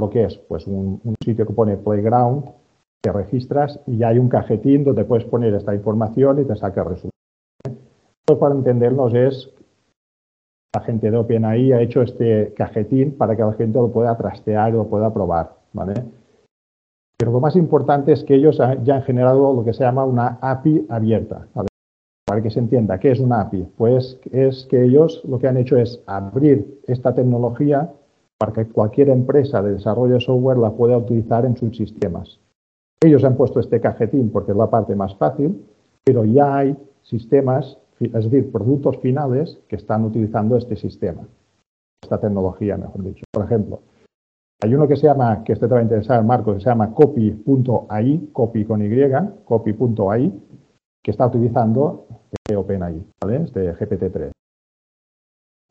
[0.01, 2.47] lo que es pues un, sitio que pone Playground,
[3.03, 6.89] te registras y hay un cajetín donde puedes poner esta información y te saca el
[6.89, 7.13] resultado.
[7.67, 9.51] Esto para entendernos es
[10.75, 14.71] la gente de OpenAI ha hecho este cajetín para que la gente lo pueda trastear
[14.71, 15.57] y lo pueda probar.
[17.19, 20.39] Pero lo más importante es que ellos ya han generado lo que se llama una
[20.41, 21.49] API abierta
[22.33, 23.69] para que se entienda, ¿qué es una API?
[23.77, 27.93] Pues es que ellos lo que han hecho es abrir esta tecnología
[28.39, 32.41] para que cualquier empresa de desarrollo de software la pueda utilizar en sus sistemas.
[33.03, 35.63] Ellos han puesto este cajetín porque es la parte más fácil,
[36.03, 41.29] pero ya hay sistemas, es decir, productos finales que están utilizando este sistema,
[42.03, 43.25] esta tecnología, mejor dicho.
[43.31, 43.81] Por ejemplo,
[44.63, 46.95] hay uno que se llama, que este te va a interesar, Marco, que se llama
[46.95, 48.91] copy.ai, copy con Y,
[49.45, 50.33] copy.ai,
[51.03, 52.07] que está utilizando
[52.55, 53.45] OpenAI, ¿vale?
[53.45, 54.31] este GPT-3.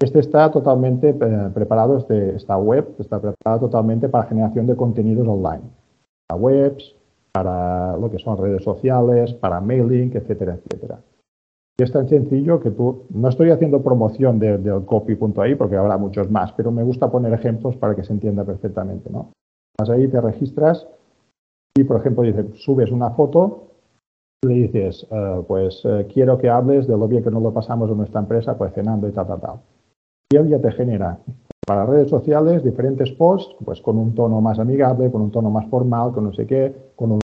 [0.02, 5.28] Este está totalmente eh, preparado, este, esta web está preparada totalmente para generación de contenidos
[5.28, 5.62] online,
[6.28, 6.96] para webs,
[7.32, 11.00] para lo que son redes sociales, para mailing, etcétera, etcétera.
[11.80, 15.98] Y es tan sencillo que tú, no estoy haciendo promoción del de copy.ai porque habrá
[15.98, 19.10] muchos más, pero me gusta poner ejemplos para que se entienda perfectamente.
[19.10, 19.32] ¿no?
[19.80, 20.88] Vas ahí, te registras
[21.76, 23.71] y, por ejemplo, dices, subes una foto
[24.44, 27.90] le dices, eh, pues eh, quiero que hables de lo bien que nos lo pasamos
[27.92, 29.60] en nuestra empresa, pues cenando y tal, tal, tal.
[30.32, 31.20] Y él ya te genera
[31.68, 35.68] para redes sociales diferentes posts, pues con un tono más amigable, con un tono más
[35.70, 37.22] formal, con no sé qué, con un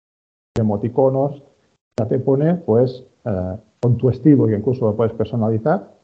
[0.58, 1.42] emoticonos.
[1.98, 5.94] Ya te pone, pues, eh, con tu estilo, que incluso lo puedes personalizar,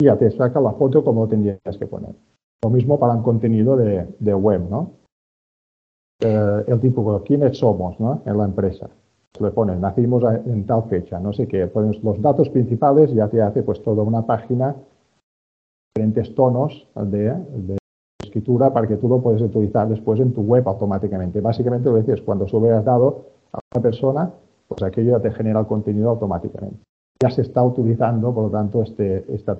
[0.00, 2.14] y ya te saca la foto como lo tendrías que poner.
[2.64, 4.92] Lo mismo para un contenido de, de web, ¿no?
[6.18, 8.22] el tipo, ¿quiénes somos, ¿no?
[8.24, 8.88] En la empresa
[9.44, 13.28] le pones, nacimos en tal fecha, no sé qué, pones los datos principales y ya
[13.28, 14.74] te hace pues toda una página,
[15.94, 17.76] diferentes tonos de,
[18.22, 21.40] escritura para que tú lo puedes utilizar después en tu web automáticamente.
[21.40, 24.30] Básicamente lo decís, cuando subes dado a una persona,
[24.68, 26.80] pues aquello ya te genera el contenido automáticamente.
[27.22, 29.56] Ya se está utilizando, por lo tanto, este, esta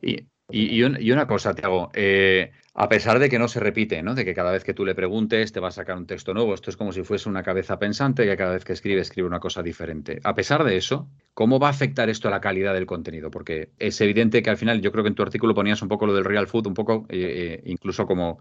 [0.00, 4.16] y, Y, una cosa, Tiago, eh, a pesar de que no se repite, ¿no?
[4.16, 6.54] De que cada vez que tú le preguntes te va a sacar un texto nuevo,
[6.54, 9.38] esto es como si fuese una cabeza pensante que cada vez que escribe escribe una
[9.38, 10.20] cosa diferente.
[10.24, 13.30] A pesar de eso, ¿cómo va a afectar esto a la calidad del contenido?
[13.30, 16.06] Porque es evidente que al final, yo creo que en tu artículo ponías un poco
[16.06, 18.40] lo del real food, un poco eh, incluso como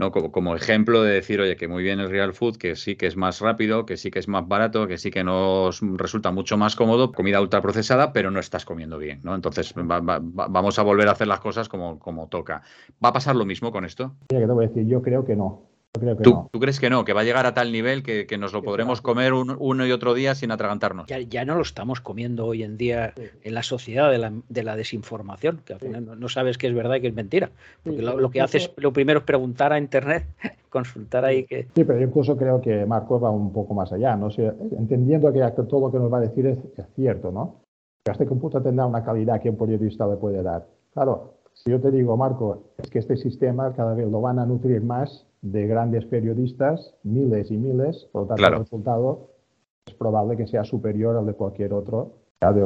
[0.00, 0.10] ¿no?
[0.10, 3.16] Como, ejemplo de decir, oye, que muy bien el real food, que sí que es
[3.16, 6.74] más rápido, que sí que es más barato, que sí que nos resulta mucho más
[6.74, 9.34] cómodo, comida ultraprocesada, pero no estás comiendo bien, ¿no?
[9.34, 12.62] Entonces vamos a volver a hacer las cosas como, como toca.
[13.04, 14.16] ¿Va a pasar lo mismo con esto?
[14.86, 15.69] yo creo que no.
[16.22, 17.04] ¿Tú, crees que no?
[17.04, 20.14] ¿Que va a llegar a tal nivel que, nos lo podremos comer uno y otro
[20.14, 21.06] día sin atragantarnos?
[21.06, 25.72] Ya, no lo estamos comiendo hoy en día en la sociedad de la, desinformación, que
[25.72, 27.50] al final no, sabes qué es verdad y qué es mentira.
[27.82, 30.26] Porque lo, que haces, lo primero es preguntar a Internet,
[30.70, 31.64] consultar ahí que...
[31.74, 34.28] Sí, pero yo incluso creo que Marco va un poco más allá, ¿no?
[34.78, 36.58] entendiendo que todo lo que nos va a decir es,
[36.94, 37.62] cierto, ¿no?
[38.04, 40.66] Que este cómputo tendrá una calidad que un periodista le puede dar.
[40.94, 44.46] Claro, si yo te digo, Marco, es que este sistema cada vez lo van a
[44.46, 49.30] nutrir más de grandes periodistas, miles y miles, por lo tanto el resultado
[49.86, 52.14] es probable que sea superior al de cualquier otro.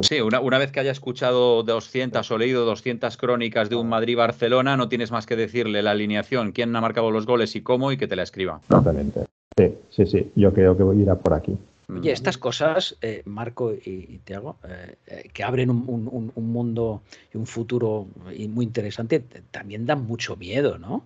[0.03, 4.87] Sí, una, vez que haya escuchado 200 o leído 200 crónicas de un Madrid-Barcelona, no
[4.87, 8.07] tienes más que decirle la alineación, quién ha marcado los goles y cómo, y que
[8.07, 8.61] te la escriba.
[8.69, 9.25] Exactamente.
[9.57, 11.57] Sí, sí, sí, yo creo que voy a ir a por aquí.
[11.89, 17.01] Oye, estas cosas, eh, Marco y, Tiago, eh, eh, que abren un, un, mundo
[17.33, 18.07] y un futuro
[18.49, 19.19] muy interesante,
[19.51, 21.03] también dan mucho miedo, ¿no?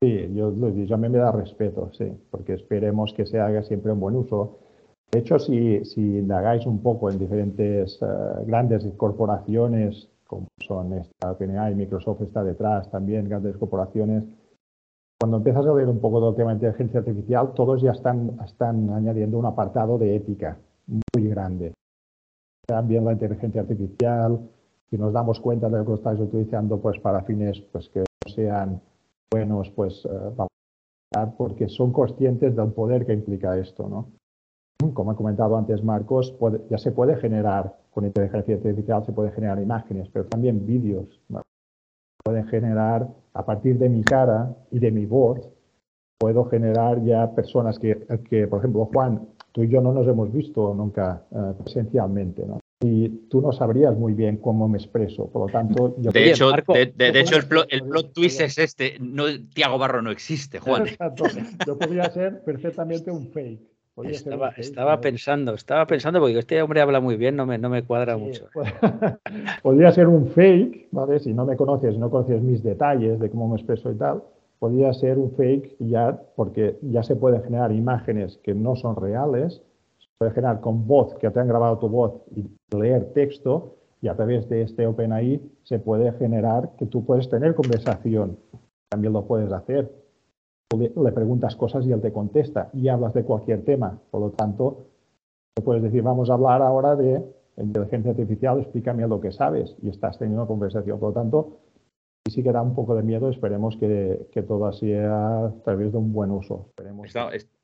[0.00, 3.92] Sí, yo dicho, a mí me da respeto, sí, porque esperemos que se haga siempre
[3.92, 4.58] un buen uso.
[5.10, 7.98] De hecho, si, si indagáis un poco en diferentes
[8.46, 14.24] grandes corporaciones, como son esta OpenAI, Microsoft está detrás también, grandes corporaciones,
[15.18, 18.90] cuando empiezas a leer un poco del tema de inteligencia artificial, todos ya están, están
[18.90, 21.72] añadiendo un apartado de ética muy grande.
[22.66, 24.40] También la inteligencia artificial,
[24.90, 28.34] si nos damos cuenta de que lo estáis utilizando pues, para fines pues, que no
[28.34, 28.80] sean
[29.30, 30.46] buenos, pues uh,
[31.36, 33.88] porque son conscientes del poder que implica esto.
[33.88, 34.12] ¿no?
[34.92, 36.36] Como ha comentado antes Marcos,
[36.70, 41.20] ya se puede generar, con inteligencia artificial se puede generar imágenes, pero también vídeos.
[41.28, 41.42] ¿no?
[42.26, 45.48] pueden generar a partir de mi cara y de mi voz,
[46.18, 50.32] puedo generar ya personas que, que por ejemplo, Juan, tú y yo no nos hemos
[50.32, 52.58] visto nunca uh, presencialmente, ¿no?
[52.80, 55.96] Y tú no sabrías muy bien cómo me expreso, por lo tanto...
[55.98, 59.78] Yo de, hecho, de, de, hecho, el plot, el plot twist es este, no, Tiago
[59.78, 60.86] Barro no existe, Juan.
[60.86, 61.24] Exacto.
[61.66, 63.76] Yo podría ser perfectamente un fake.
[64.04, 67.82] Estaba, estaba pensando, estaba pensando, porque este hombre habla muy bien, no me, no me
[67.82, 68.46] cuadra mucho.
[69.62, 71.18] podría ser un fake, ¿vale?
[71.18, 74.22] Si no me conoces, no conoces mis detalles de cómo me expreso y tal,
[74.58, 79.62] podría ser un fake ya, porque ya se pueden generar imágenes que no son reales,
[80.16, 84.08] se puede generar con voz, que te han grabado tu voz y leer texto, y
[84.08, 88.38] a través de este OpenAI se puede generar que tú puedes tener conversación.
[88.88, 89.90] También lo puedes hacer
[90.74, 93.98] le preguntas cosas y él te contesta y hablas de cualquier tema.
[94.10, 94.86] Por lo tanto,
[95.54, 97.22] te puedes decir, vamos a hablar ahora de
[97.56, 100.98] inteligencia artificial, explícame lo que sabes y estás teniendo una conversación.
[100.98, 101.58] Por lo tanto,
[102.28, 105.98] sí que da un poco de miedo, esperemos que, que todo sea a través de
[105.98, 106.70] un buen uso.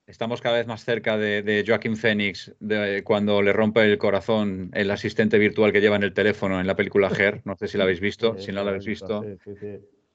[0.06, 4.90] Estamos cada vez más cerca de, Joaquín Phoenix, de cuando le rompe el corazón el
[4.90, 7.42] asistente virtual que lleva en el teléfono en la película Her.
[7.44, 8.36] No sé si la habéis visto.
[8.38, 9.24] si no la habéis visto,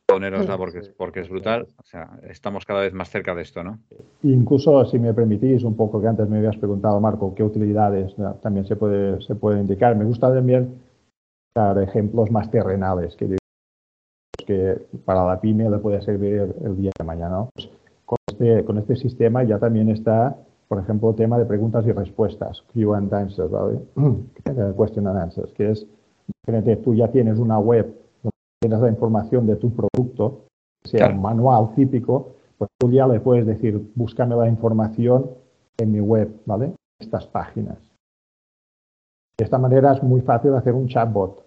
[0.08, 1.68] ponerosla porque, porque es brutal.
[1.78, 3.80] O sea, estamos cada vez más cerca de esto, ¿no?
[4.24, 8.66] Incluso, si me permitís, un poco que antes me habías preguntado, Marco, qué utilidades también
[8.66, 9.96] se puede, se puede indicar.
[9.96, 10.82] Me gusta también
[11.56, 13.38] dar ejemplos más terrenales que,
[14.46, 17.48] que para la pyme le puede servir el, día de mañana.
[17.54, 17.70] Pues,
[18.38, 22.64] este, con este sistema ya también está, por ejemplo, el tema de preguntas y respuestas,
[22.74, 23.80] Q and answers, ¿vale?
[24.78, 25.86] Question and answers, que es,
[26.84, 27.94] tú ya tienes una web
[28.60, 30.46] tienes la información de tu producto,
[30.84, 35.30] sea un manual típico, pues tú ya le puedes decir, búscame la información
[35.78, 36.74] en mi web, ¿vale?
[37.00, 37.78] Estas páginas.
[39.38, 41.46] De esta manera es muy fácil hacer un chatbot.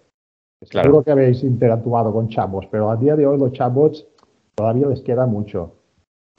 [0.63, 4.07] Seguro que habéis interactuado con chatbots, pero a día de hoy los chatbots
[4.55, 5.73] todavía les queda mucho.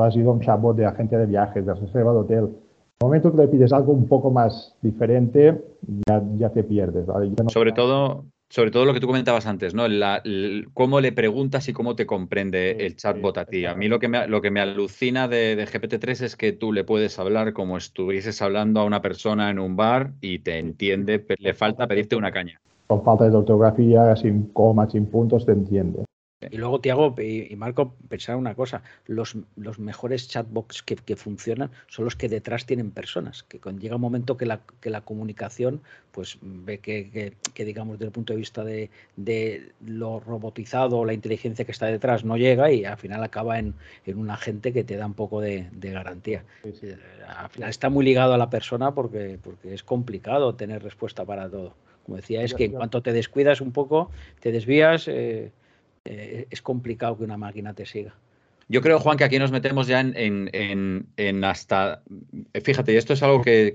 [0.00, 2.38] Ha sido un chatbot de agencia de viajes, de reserva de hotel.
[2.38, 5.62] En el momento que le pides algo un poco más diferente,
[6.08, 7.06] ya, ya te pierdes.
[7.48, 9.84] Sobre todo, sobre todo lo que tú comentabas antes, ¿no?
[10.74, 13.64] cómo le preguntas y cómo te comprende el chatbot a ti.
[13.64, 16.84] A mí lo que me, lo que me alucina de, GPT-3 es que tú le
[16.84, 21.54] puedes hablar como estuvieses hablando a una persona en un bar y te entiende, le
[21.54, 22.60] falta pedirte una caña.
[22.88, 26.04] Con falta de ortografía, sin comas, sin puntos, te entiende.
[26.52, 31.70] Y luego, Tiago y, Marco, pensar una cosa, los, los mejores chatbots que, que, funcionan
[31.88, 35.00] son los que detrás tienen personas, que cuando llega un momento que la, que la
[35.00, 40.98] comunicación pues ve que, que, digamos, desde el punto de vista de, de, lo robotizado
[40.98, 43.72] o la inteligencia que está detrás no llega y al final acaba en,
[44.04, 46.44] en un agente que te da un poco de, de garantía.
[47.34, 51.48] Al final está muy ligado a la persona porque, porque es complicado tener respuesta para
[51.48, 51.74] todo.
[52.04, 54.10] Como decía, es que en cuanto te descuidas un poco,
[54.40, 55.08] te desvías...
[55.08, 55.50] Eh,
[56.04, 58.14] eh, es complicado que una máquina te siga.
[58.68, 62.02] Yo creo, Juan, que aquí nos metemos ya en, hasta.
[62.62, 63.72] Fíjate, esto es algo que,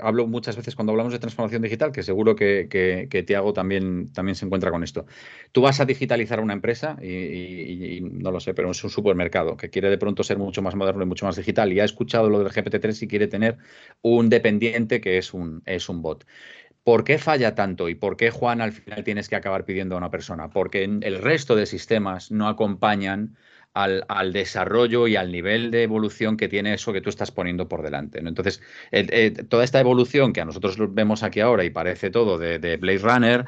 [0.00, 4.36] hablo, muchas veces cuando hablamos de transformación digital, que seguro que, que, Tiago también, también
[4.36, 5.06] se encuentra con esto.
[5.50, 9.70] Tú vas a digitalizar una empresa y, no lo sé, pero es un supermercado que
[9.70, 12.38] quiere de pronto ser mucho más moderno y mucho más digital y ha escuchado lo
[12.38, 13.58] del GPT-3 y quiere tener
[14.02, 16.24] un dependiente que es un, es un bot.
[16.84, 19.98] ¿Por qué falla tanto y por qué, Juan, al final tienes que acabar pidiendo a
[19.98, 20.50] una persona?
[20.50, 23.36] Porque el resto de sistemas no acompañan
[23.74, 27.82] al, desarrollo y al nivel de evolución que tiene eso que tú estás poniendo por
[27.82, 28.18] delante.
[28.18, 28.60] Entonces,
[28.90, 32.76] eh, toda esta evolución que a nosotros vemos aquí ahora y parece todo de, de
[32.76, 33.44] Runner,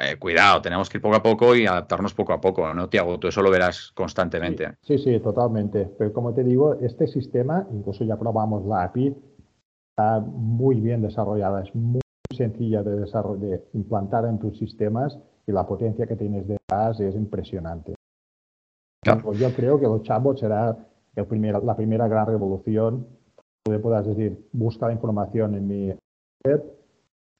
[0.00, 3.18] eh, cuidado, tenemos que ir poco a poco y adaptarnos poco a poco, ¿no, Tiago?
[3.18, 4.76] Tú eso lo verás constantemente.
[4.82, 5.88] Sí, sí, totalmente.
[5.98, 9.14] Pero como te digo, este sistema, incluso ya probamos la API,
[9.90, 12.00] está muy bien desarrollada, es muy
[12.42, 17.94] sencilla de, de implantar en tus sistemas y la potencia que tienes detrás es impresionante.
[19.04, 20.76] Yo creo que los chatbots será
[21.16, 23.06] el primer, la primera gran revolución.
[23.64, 25.94] Donde puedas decir, busca la información en mi
[26.44, 26.64] web,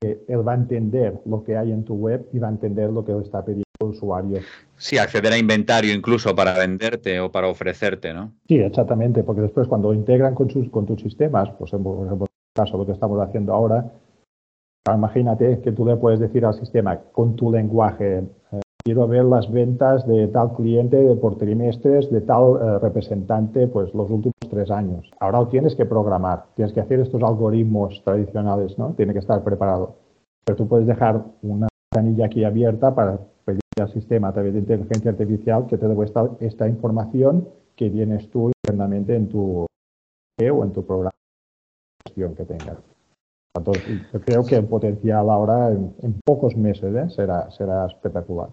[0.01, 2.91] que él va a entender lo que hay en tu web y va a entender
[2.91, 4.39] lo que está pidiendo el usuario.
[4.77, 8.33] Sí, acceder a inventario incluso para venderte o para ofrecerte, ¿no?
[8.47, 12.07] Sí, exactamente, porque después cuando lo integran con, sus, con tus sistemas, pues en, por
[12.07, 13.91] ejemplo, en el caso lo que estamos haciendo ahora,
[14.91, 19.51] Imagínate que tú le puedes decir al sistema con tu lenguaje, eh, quiero ver las
[19.51, 25.09] ventas de tal cliente por trimestres, de tal eh, representante, pues los últimos tres años.
[25.21, 28.93] Ahora lo tienes que programar, tienes que hacer estos algoritmos tradicionales, ¿no?
[28.95, 29.95] Tiene que estar preparado.
[30.45, 34.61] Pero tú puedes dejar una canilla aquí abierta para pedir al sistema a través de
[34.61, 35.97] inteligencia artificial que te dé
[36.41, 41.13] esta, información que tienes tú internamente en tu o en tu programa
[42.15, 42.92] que tengas
[43.55, 47.11] yo creo que el potencial ahora en, pocos meses ¿eh?
[47.15, 48.51] será, será espectacular.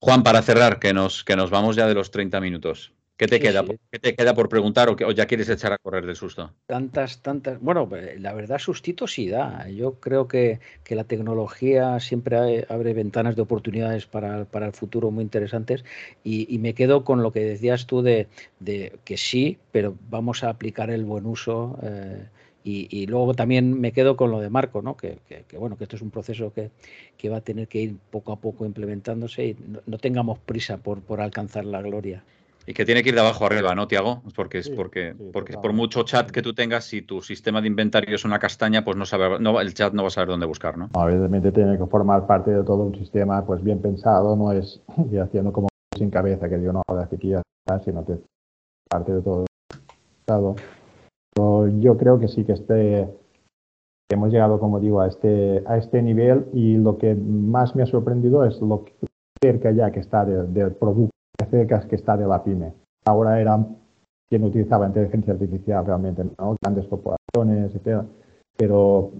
[0.00, 2.92] Juan, para cerrar, que nos, que nos vamos ya de los 30 minutos.
[3.16, 6.04] ¿Qué te, queda, ¿qué te queda por preguntar o, que, ya quieres echar a correr
[6.04, 6.52] del susto?
[6.66, 7.60] Tantas, tantas.
[7.60, 9.68] Bueno, eh, la verdad, sustito sí da.
[9.68, 15.12] Yo creo que, que la tecnología siempre abre ventanas de oportunidades para, para el futuro
[15.12, 15.84] muy interesantes
[16.24, 18.26] y, y, me quedo con lo que decías tú de,
[18.58, 21.78] de, que sí, pero vamos a aplicar el buen uso.
[21.82, 22.26] Eh,
[22.64, 24.96] y, luego también me quedo con lo de Marco, ¿no?
[24.96, 25.18] Que,
[25.58, 26.70] bueno, que esto es un proceso que,
[27.16, 31.00] que, va a tener que ir poco a poco implementándose y no, tengamos prisa por,
[31.00, 32.24] por, alcanzar la gloria.
[32.64, 34.22] Y que tiene que ir de abajo arriba, ¿no, Tiago?
[34.36, 38.14] Porque es porque, porque por mucho chat que tú tengas, si tu sistema de inventario
[38.14, 40.78] es una castaña, pues no sabe, no, el chat no va a saber dónde buscar,
[40.78, 40.88] ¿no?
[40.92, 44.80] Obviamente tiene que formar parte de todo un sistema pues bien pensado, no es
[45.12, 47.32] ir haciendo como sin cabeza, que yo no ahora aquí
[47.84, 48.18] sino que
[48.88, 49.46] parte de todo
[51.36, 53.08] yo creo que sí que este,
[54.10, 57.86] hemos llegado, como digo, a este, a este nivel y lo que más me ha
[57.86, 58.84] sorprendido es lo
[59.42, 61.10] cerca ya que está del producto,
[61.50, 62.72] cerca que está de la pyme.
[63.04, 63.58] Ahora era
[64.28, 66.56] quien utilizaba inteligencia artificial realmente, ¿no?
[66.62, 68.02] grandes corporaciones, etc.
[68.56, 69.10] Pero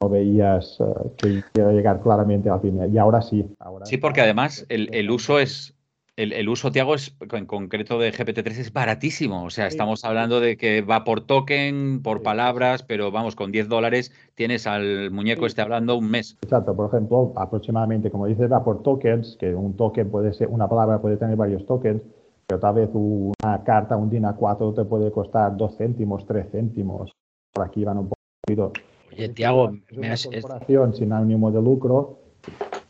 [0.00, 2.88] no veías uh, que iba a llegar claramente a la pyme.
[2.88, 3.46] Y ahora sí.
[3.84, 5.75] Sí, porque además el, el uso es
[6.16, 9.44] el, uso, Tiago, es, en concreto de GPT-3 es baratísimo.
[9.44, 13.68] O sea, estamos hablando de que va por token, por palabras, pero vamos, con 10
[13.68, 16.38] dólares tienes al muñeco este hablando un mes.
[16.42, 20.68] Exacto, por ejemplo, aproximadamente, como dices, va por tokens, que un token puede ser, una
[20.68, 22.00] palabra puede tener varios tokens,
[22.46, 27.12] pero tal vez una carta, un DIN A4 te puede costar 2 céntimos, 3 céntimos.
[27.52, 28.10] Por aquí van un
[28.46, 28.72] poquito.
[29.12, 32.20] Oye, Tiago, es una corporación sin ánimo de lucro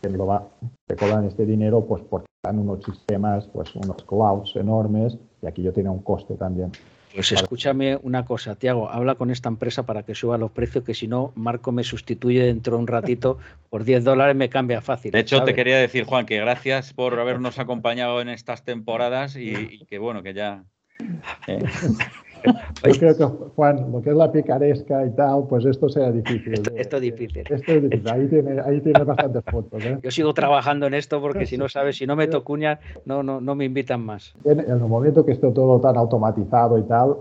[0.01, 0.49] que lo va,
[0.87, 5.73] te cobran este dinero pues porque unos sistemas, pues unos clouds enormes y aquí yo
[5.73, 6.73] tiene un coste también.
[7.15, 10.93] Pues escúchame una cosa, Tiago, habla con esta empresa para que suba los precios, que
[10.93, 13.39] si no, Marco me sustituye dentro de un ratito,
[13.71, 15.13] por 10 dólares me cambia fácil.
[15.13, 19.87] De hecho, te quería decir, Juan, que gracias por habernos acompañado en estas temporadas y,
[19.87, 20.65] que bueno, que ya...
[21.47, 21.65] Eh,
[22.45, 26.55] yo creo que, Juan, lo que es la picaresca y tal, pues esto sea difícil.
[26.77, 27.45] Esto, es difícil.
[27.49, 28.09] Esto es difícil.
[28.11, 29.85] Ahí tiene, ahí tiene bastantes fotos.
[29.85, 29.99] ¿eh?
[30.03, 33.41] Yo sigo trabajando en esto porque si no sabes, si no meto cuña, no, no,
[33.41, 34.35] no me invitan más.
[34.45, 37.17] En, el momento que esté todo tan automatizado y tal,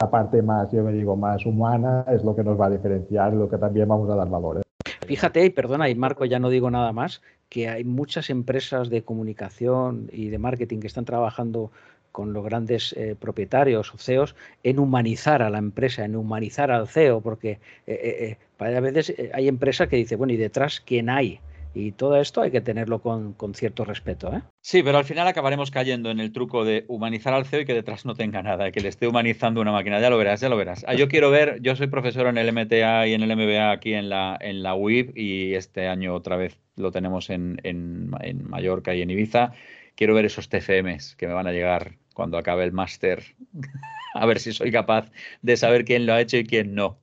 [0.00, 3.32] la parte más, yo me digo, más humana es lo que nos va a diferenciar
[3.34, 4.58] y lo que también vamos a dar valor.
[4.58, 4.62] ¿eh?
[5.06, 9.02] Fíjate, y perdona, y Marco, ya no digo nada más, que hay muchas empresas de
[9.02, 11.72] comunicación y de marketing que están trabajando
[12.12, 16.88] con los grandes eh, propietarios o CEOs en humanizar a la empresa, en humanizar al
[16.88, 21.40] CEO, porque eh, eh, a veces hay empresas que dicen, bueno, ¿y detrás quién hay?
[21.72, 24.32] Y todo esto hay que tenerlo con, cierto respeto.
[24.34, 24.42] ¿eh?
[24.60, 27.74] Sí, pero al final acabaremos cayendo en el truco de humanizar al CEO y que
[27.74, 30.00] detrás no tenga nada, que le esté humanizando una máquina.
[30.00, 30.84] Ya lo verás, ya lo verás.
[30.88, 33.94] Ah, yo quiero ver, yo soy profesor en el MTA y en el MBA aquí
[33.94, 38.48] en la, en la UIP y este año otra vez lo tenemos en, en, en
[38.48, 39.52] Mallorca y en Ibiza.
[39.94, 43.22] Quiero ver esos TFMs que me van a llegar cuando acabe el máster.
[44.14, 45.10] a ver si soy capaz
[45.42, 46.98] de saber quién lo ha hecho y quién no.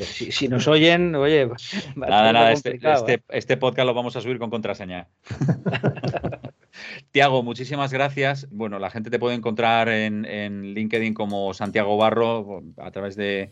[0.00, 1.48] Si, nos oyen, oye,
[1.94, 3.20] nada, nada, este, este, ¿eh?
[3.28, 5.06] este, podcast lo vamos a subir con contraseña.
[7.12, 8.48] Tiago, muchísimas gracias.
[8.50, 13.50] Bueno, la gente te puede encontrar en, LinkedIn como Santiago Barro a través de,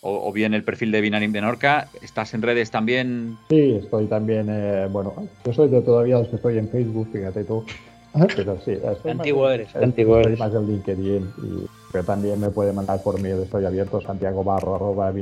[0.00, 1.88] o, bien el perfil de Binarim de Norca.
[2.02, 3.36] ¿Estás en redes también?
[3.50, 5.14] Sí, estoy también, eh, bueno,
[5.44, 7.64] yo soy de todavía los que estoy en Facebook, fíjate tú.
[8.36, 10.38] Pero sí, antiguo eres, antiguo eres.
[10.38, 14.74] más del LinkedIn y pero también me puede mandar por mail, estoy abierto, Santiago Barro,
[14.74, 15.12] arroba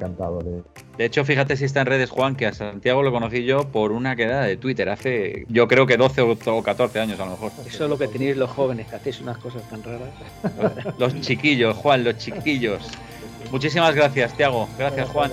[0.00, 0.62] encantado de...
[0.98, 3.92] De hecho, fíjate si está en redes, Juan, que a Santiago lo conocí yo por
[3.92, 7.52] una quedada de Twitter hace, yo creo que 12 o 14 años a lo mejor.
[7.64, 10.98] Eso es lo que tenéis los jóvenes, que hacéis unas cosas tan raras.
[10.98, 12.82] Los chiquillos, Juan, los chiquillos.
[13.52, 14.68] Muchísimas gracias, Tiago.
[14.78, 15.30] Gracias, Juan.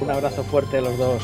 [0.00, 1.22] Un abrazo fuerte a los dos.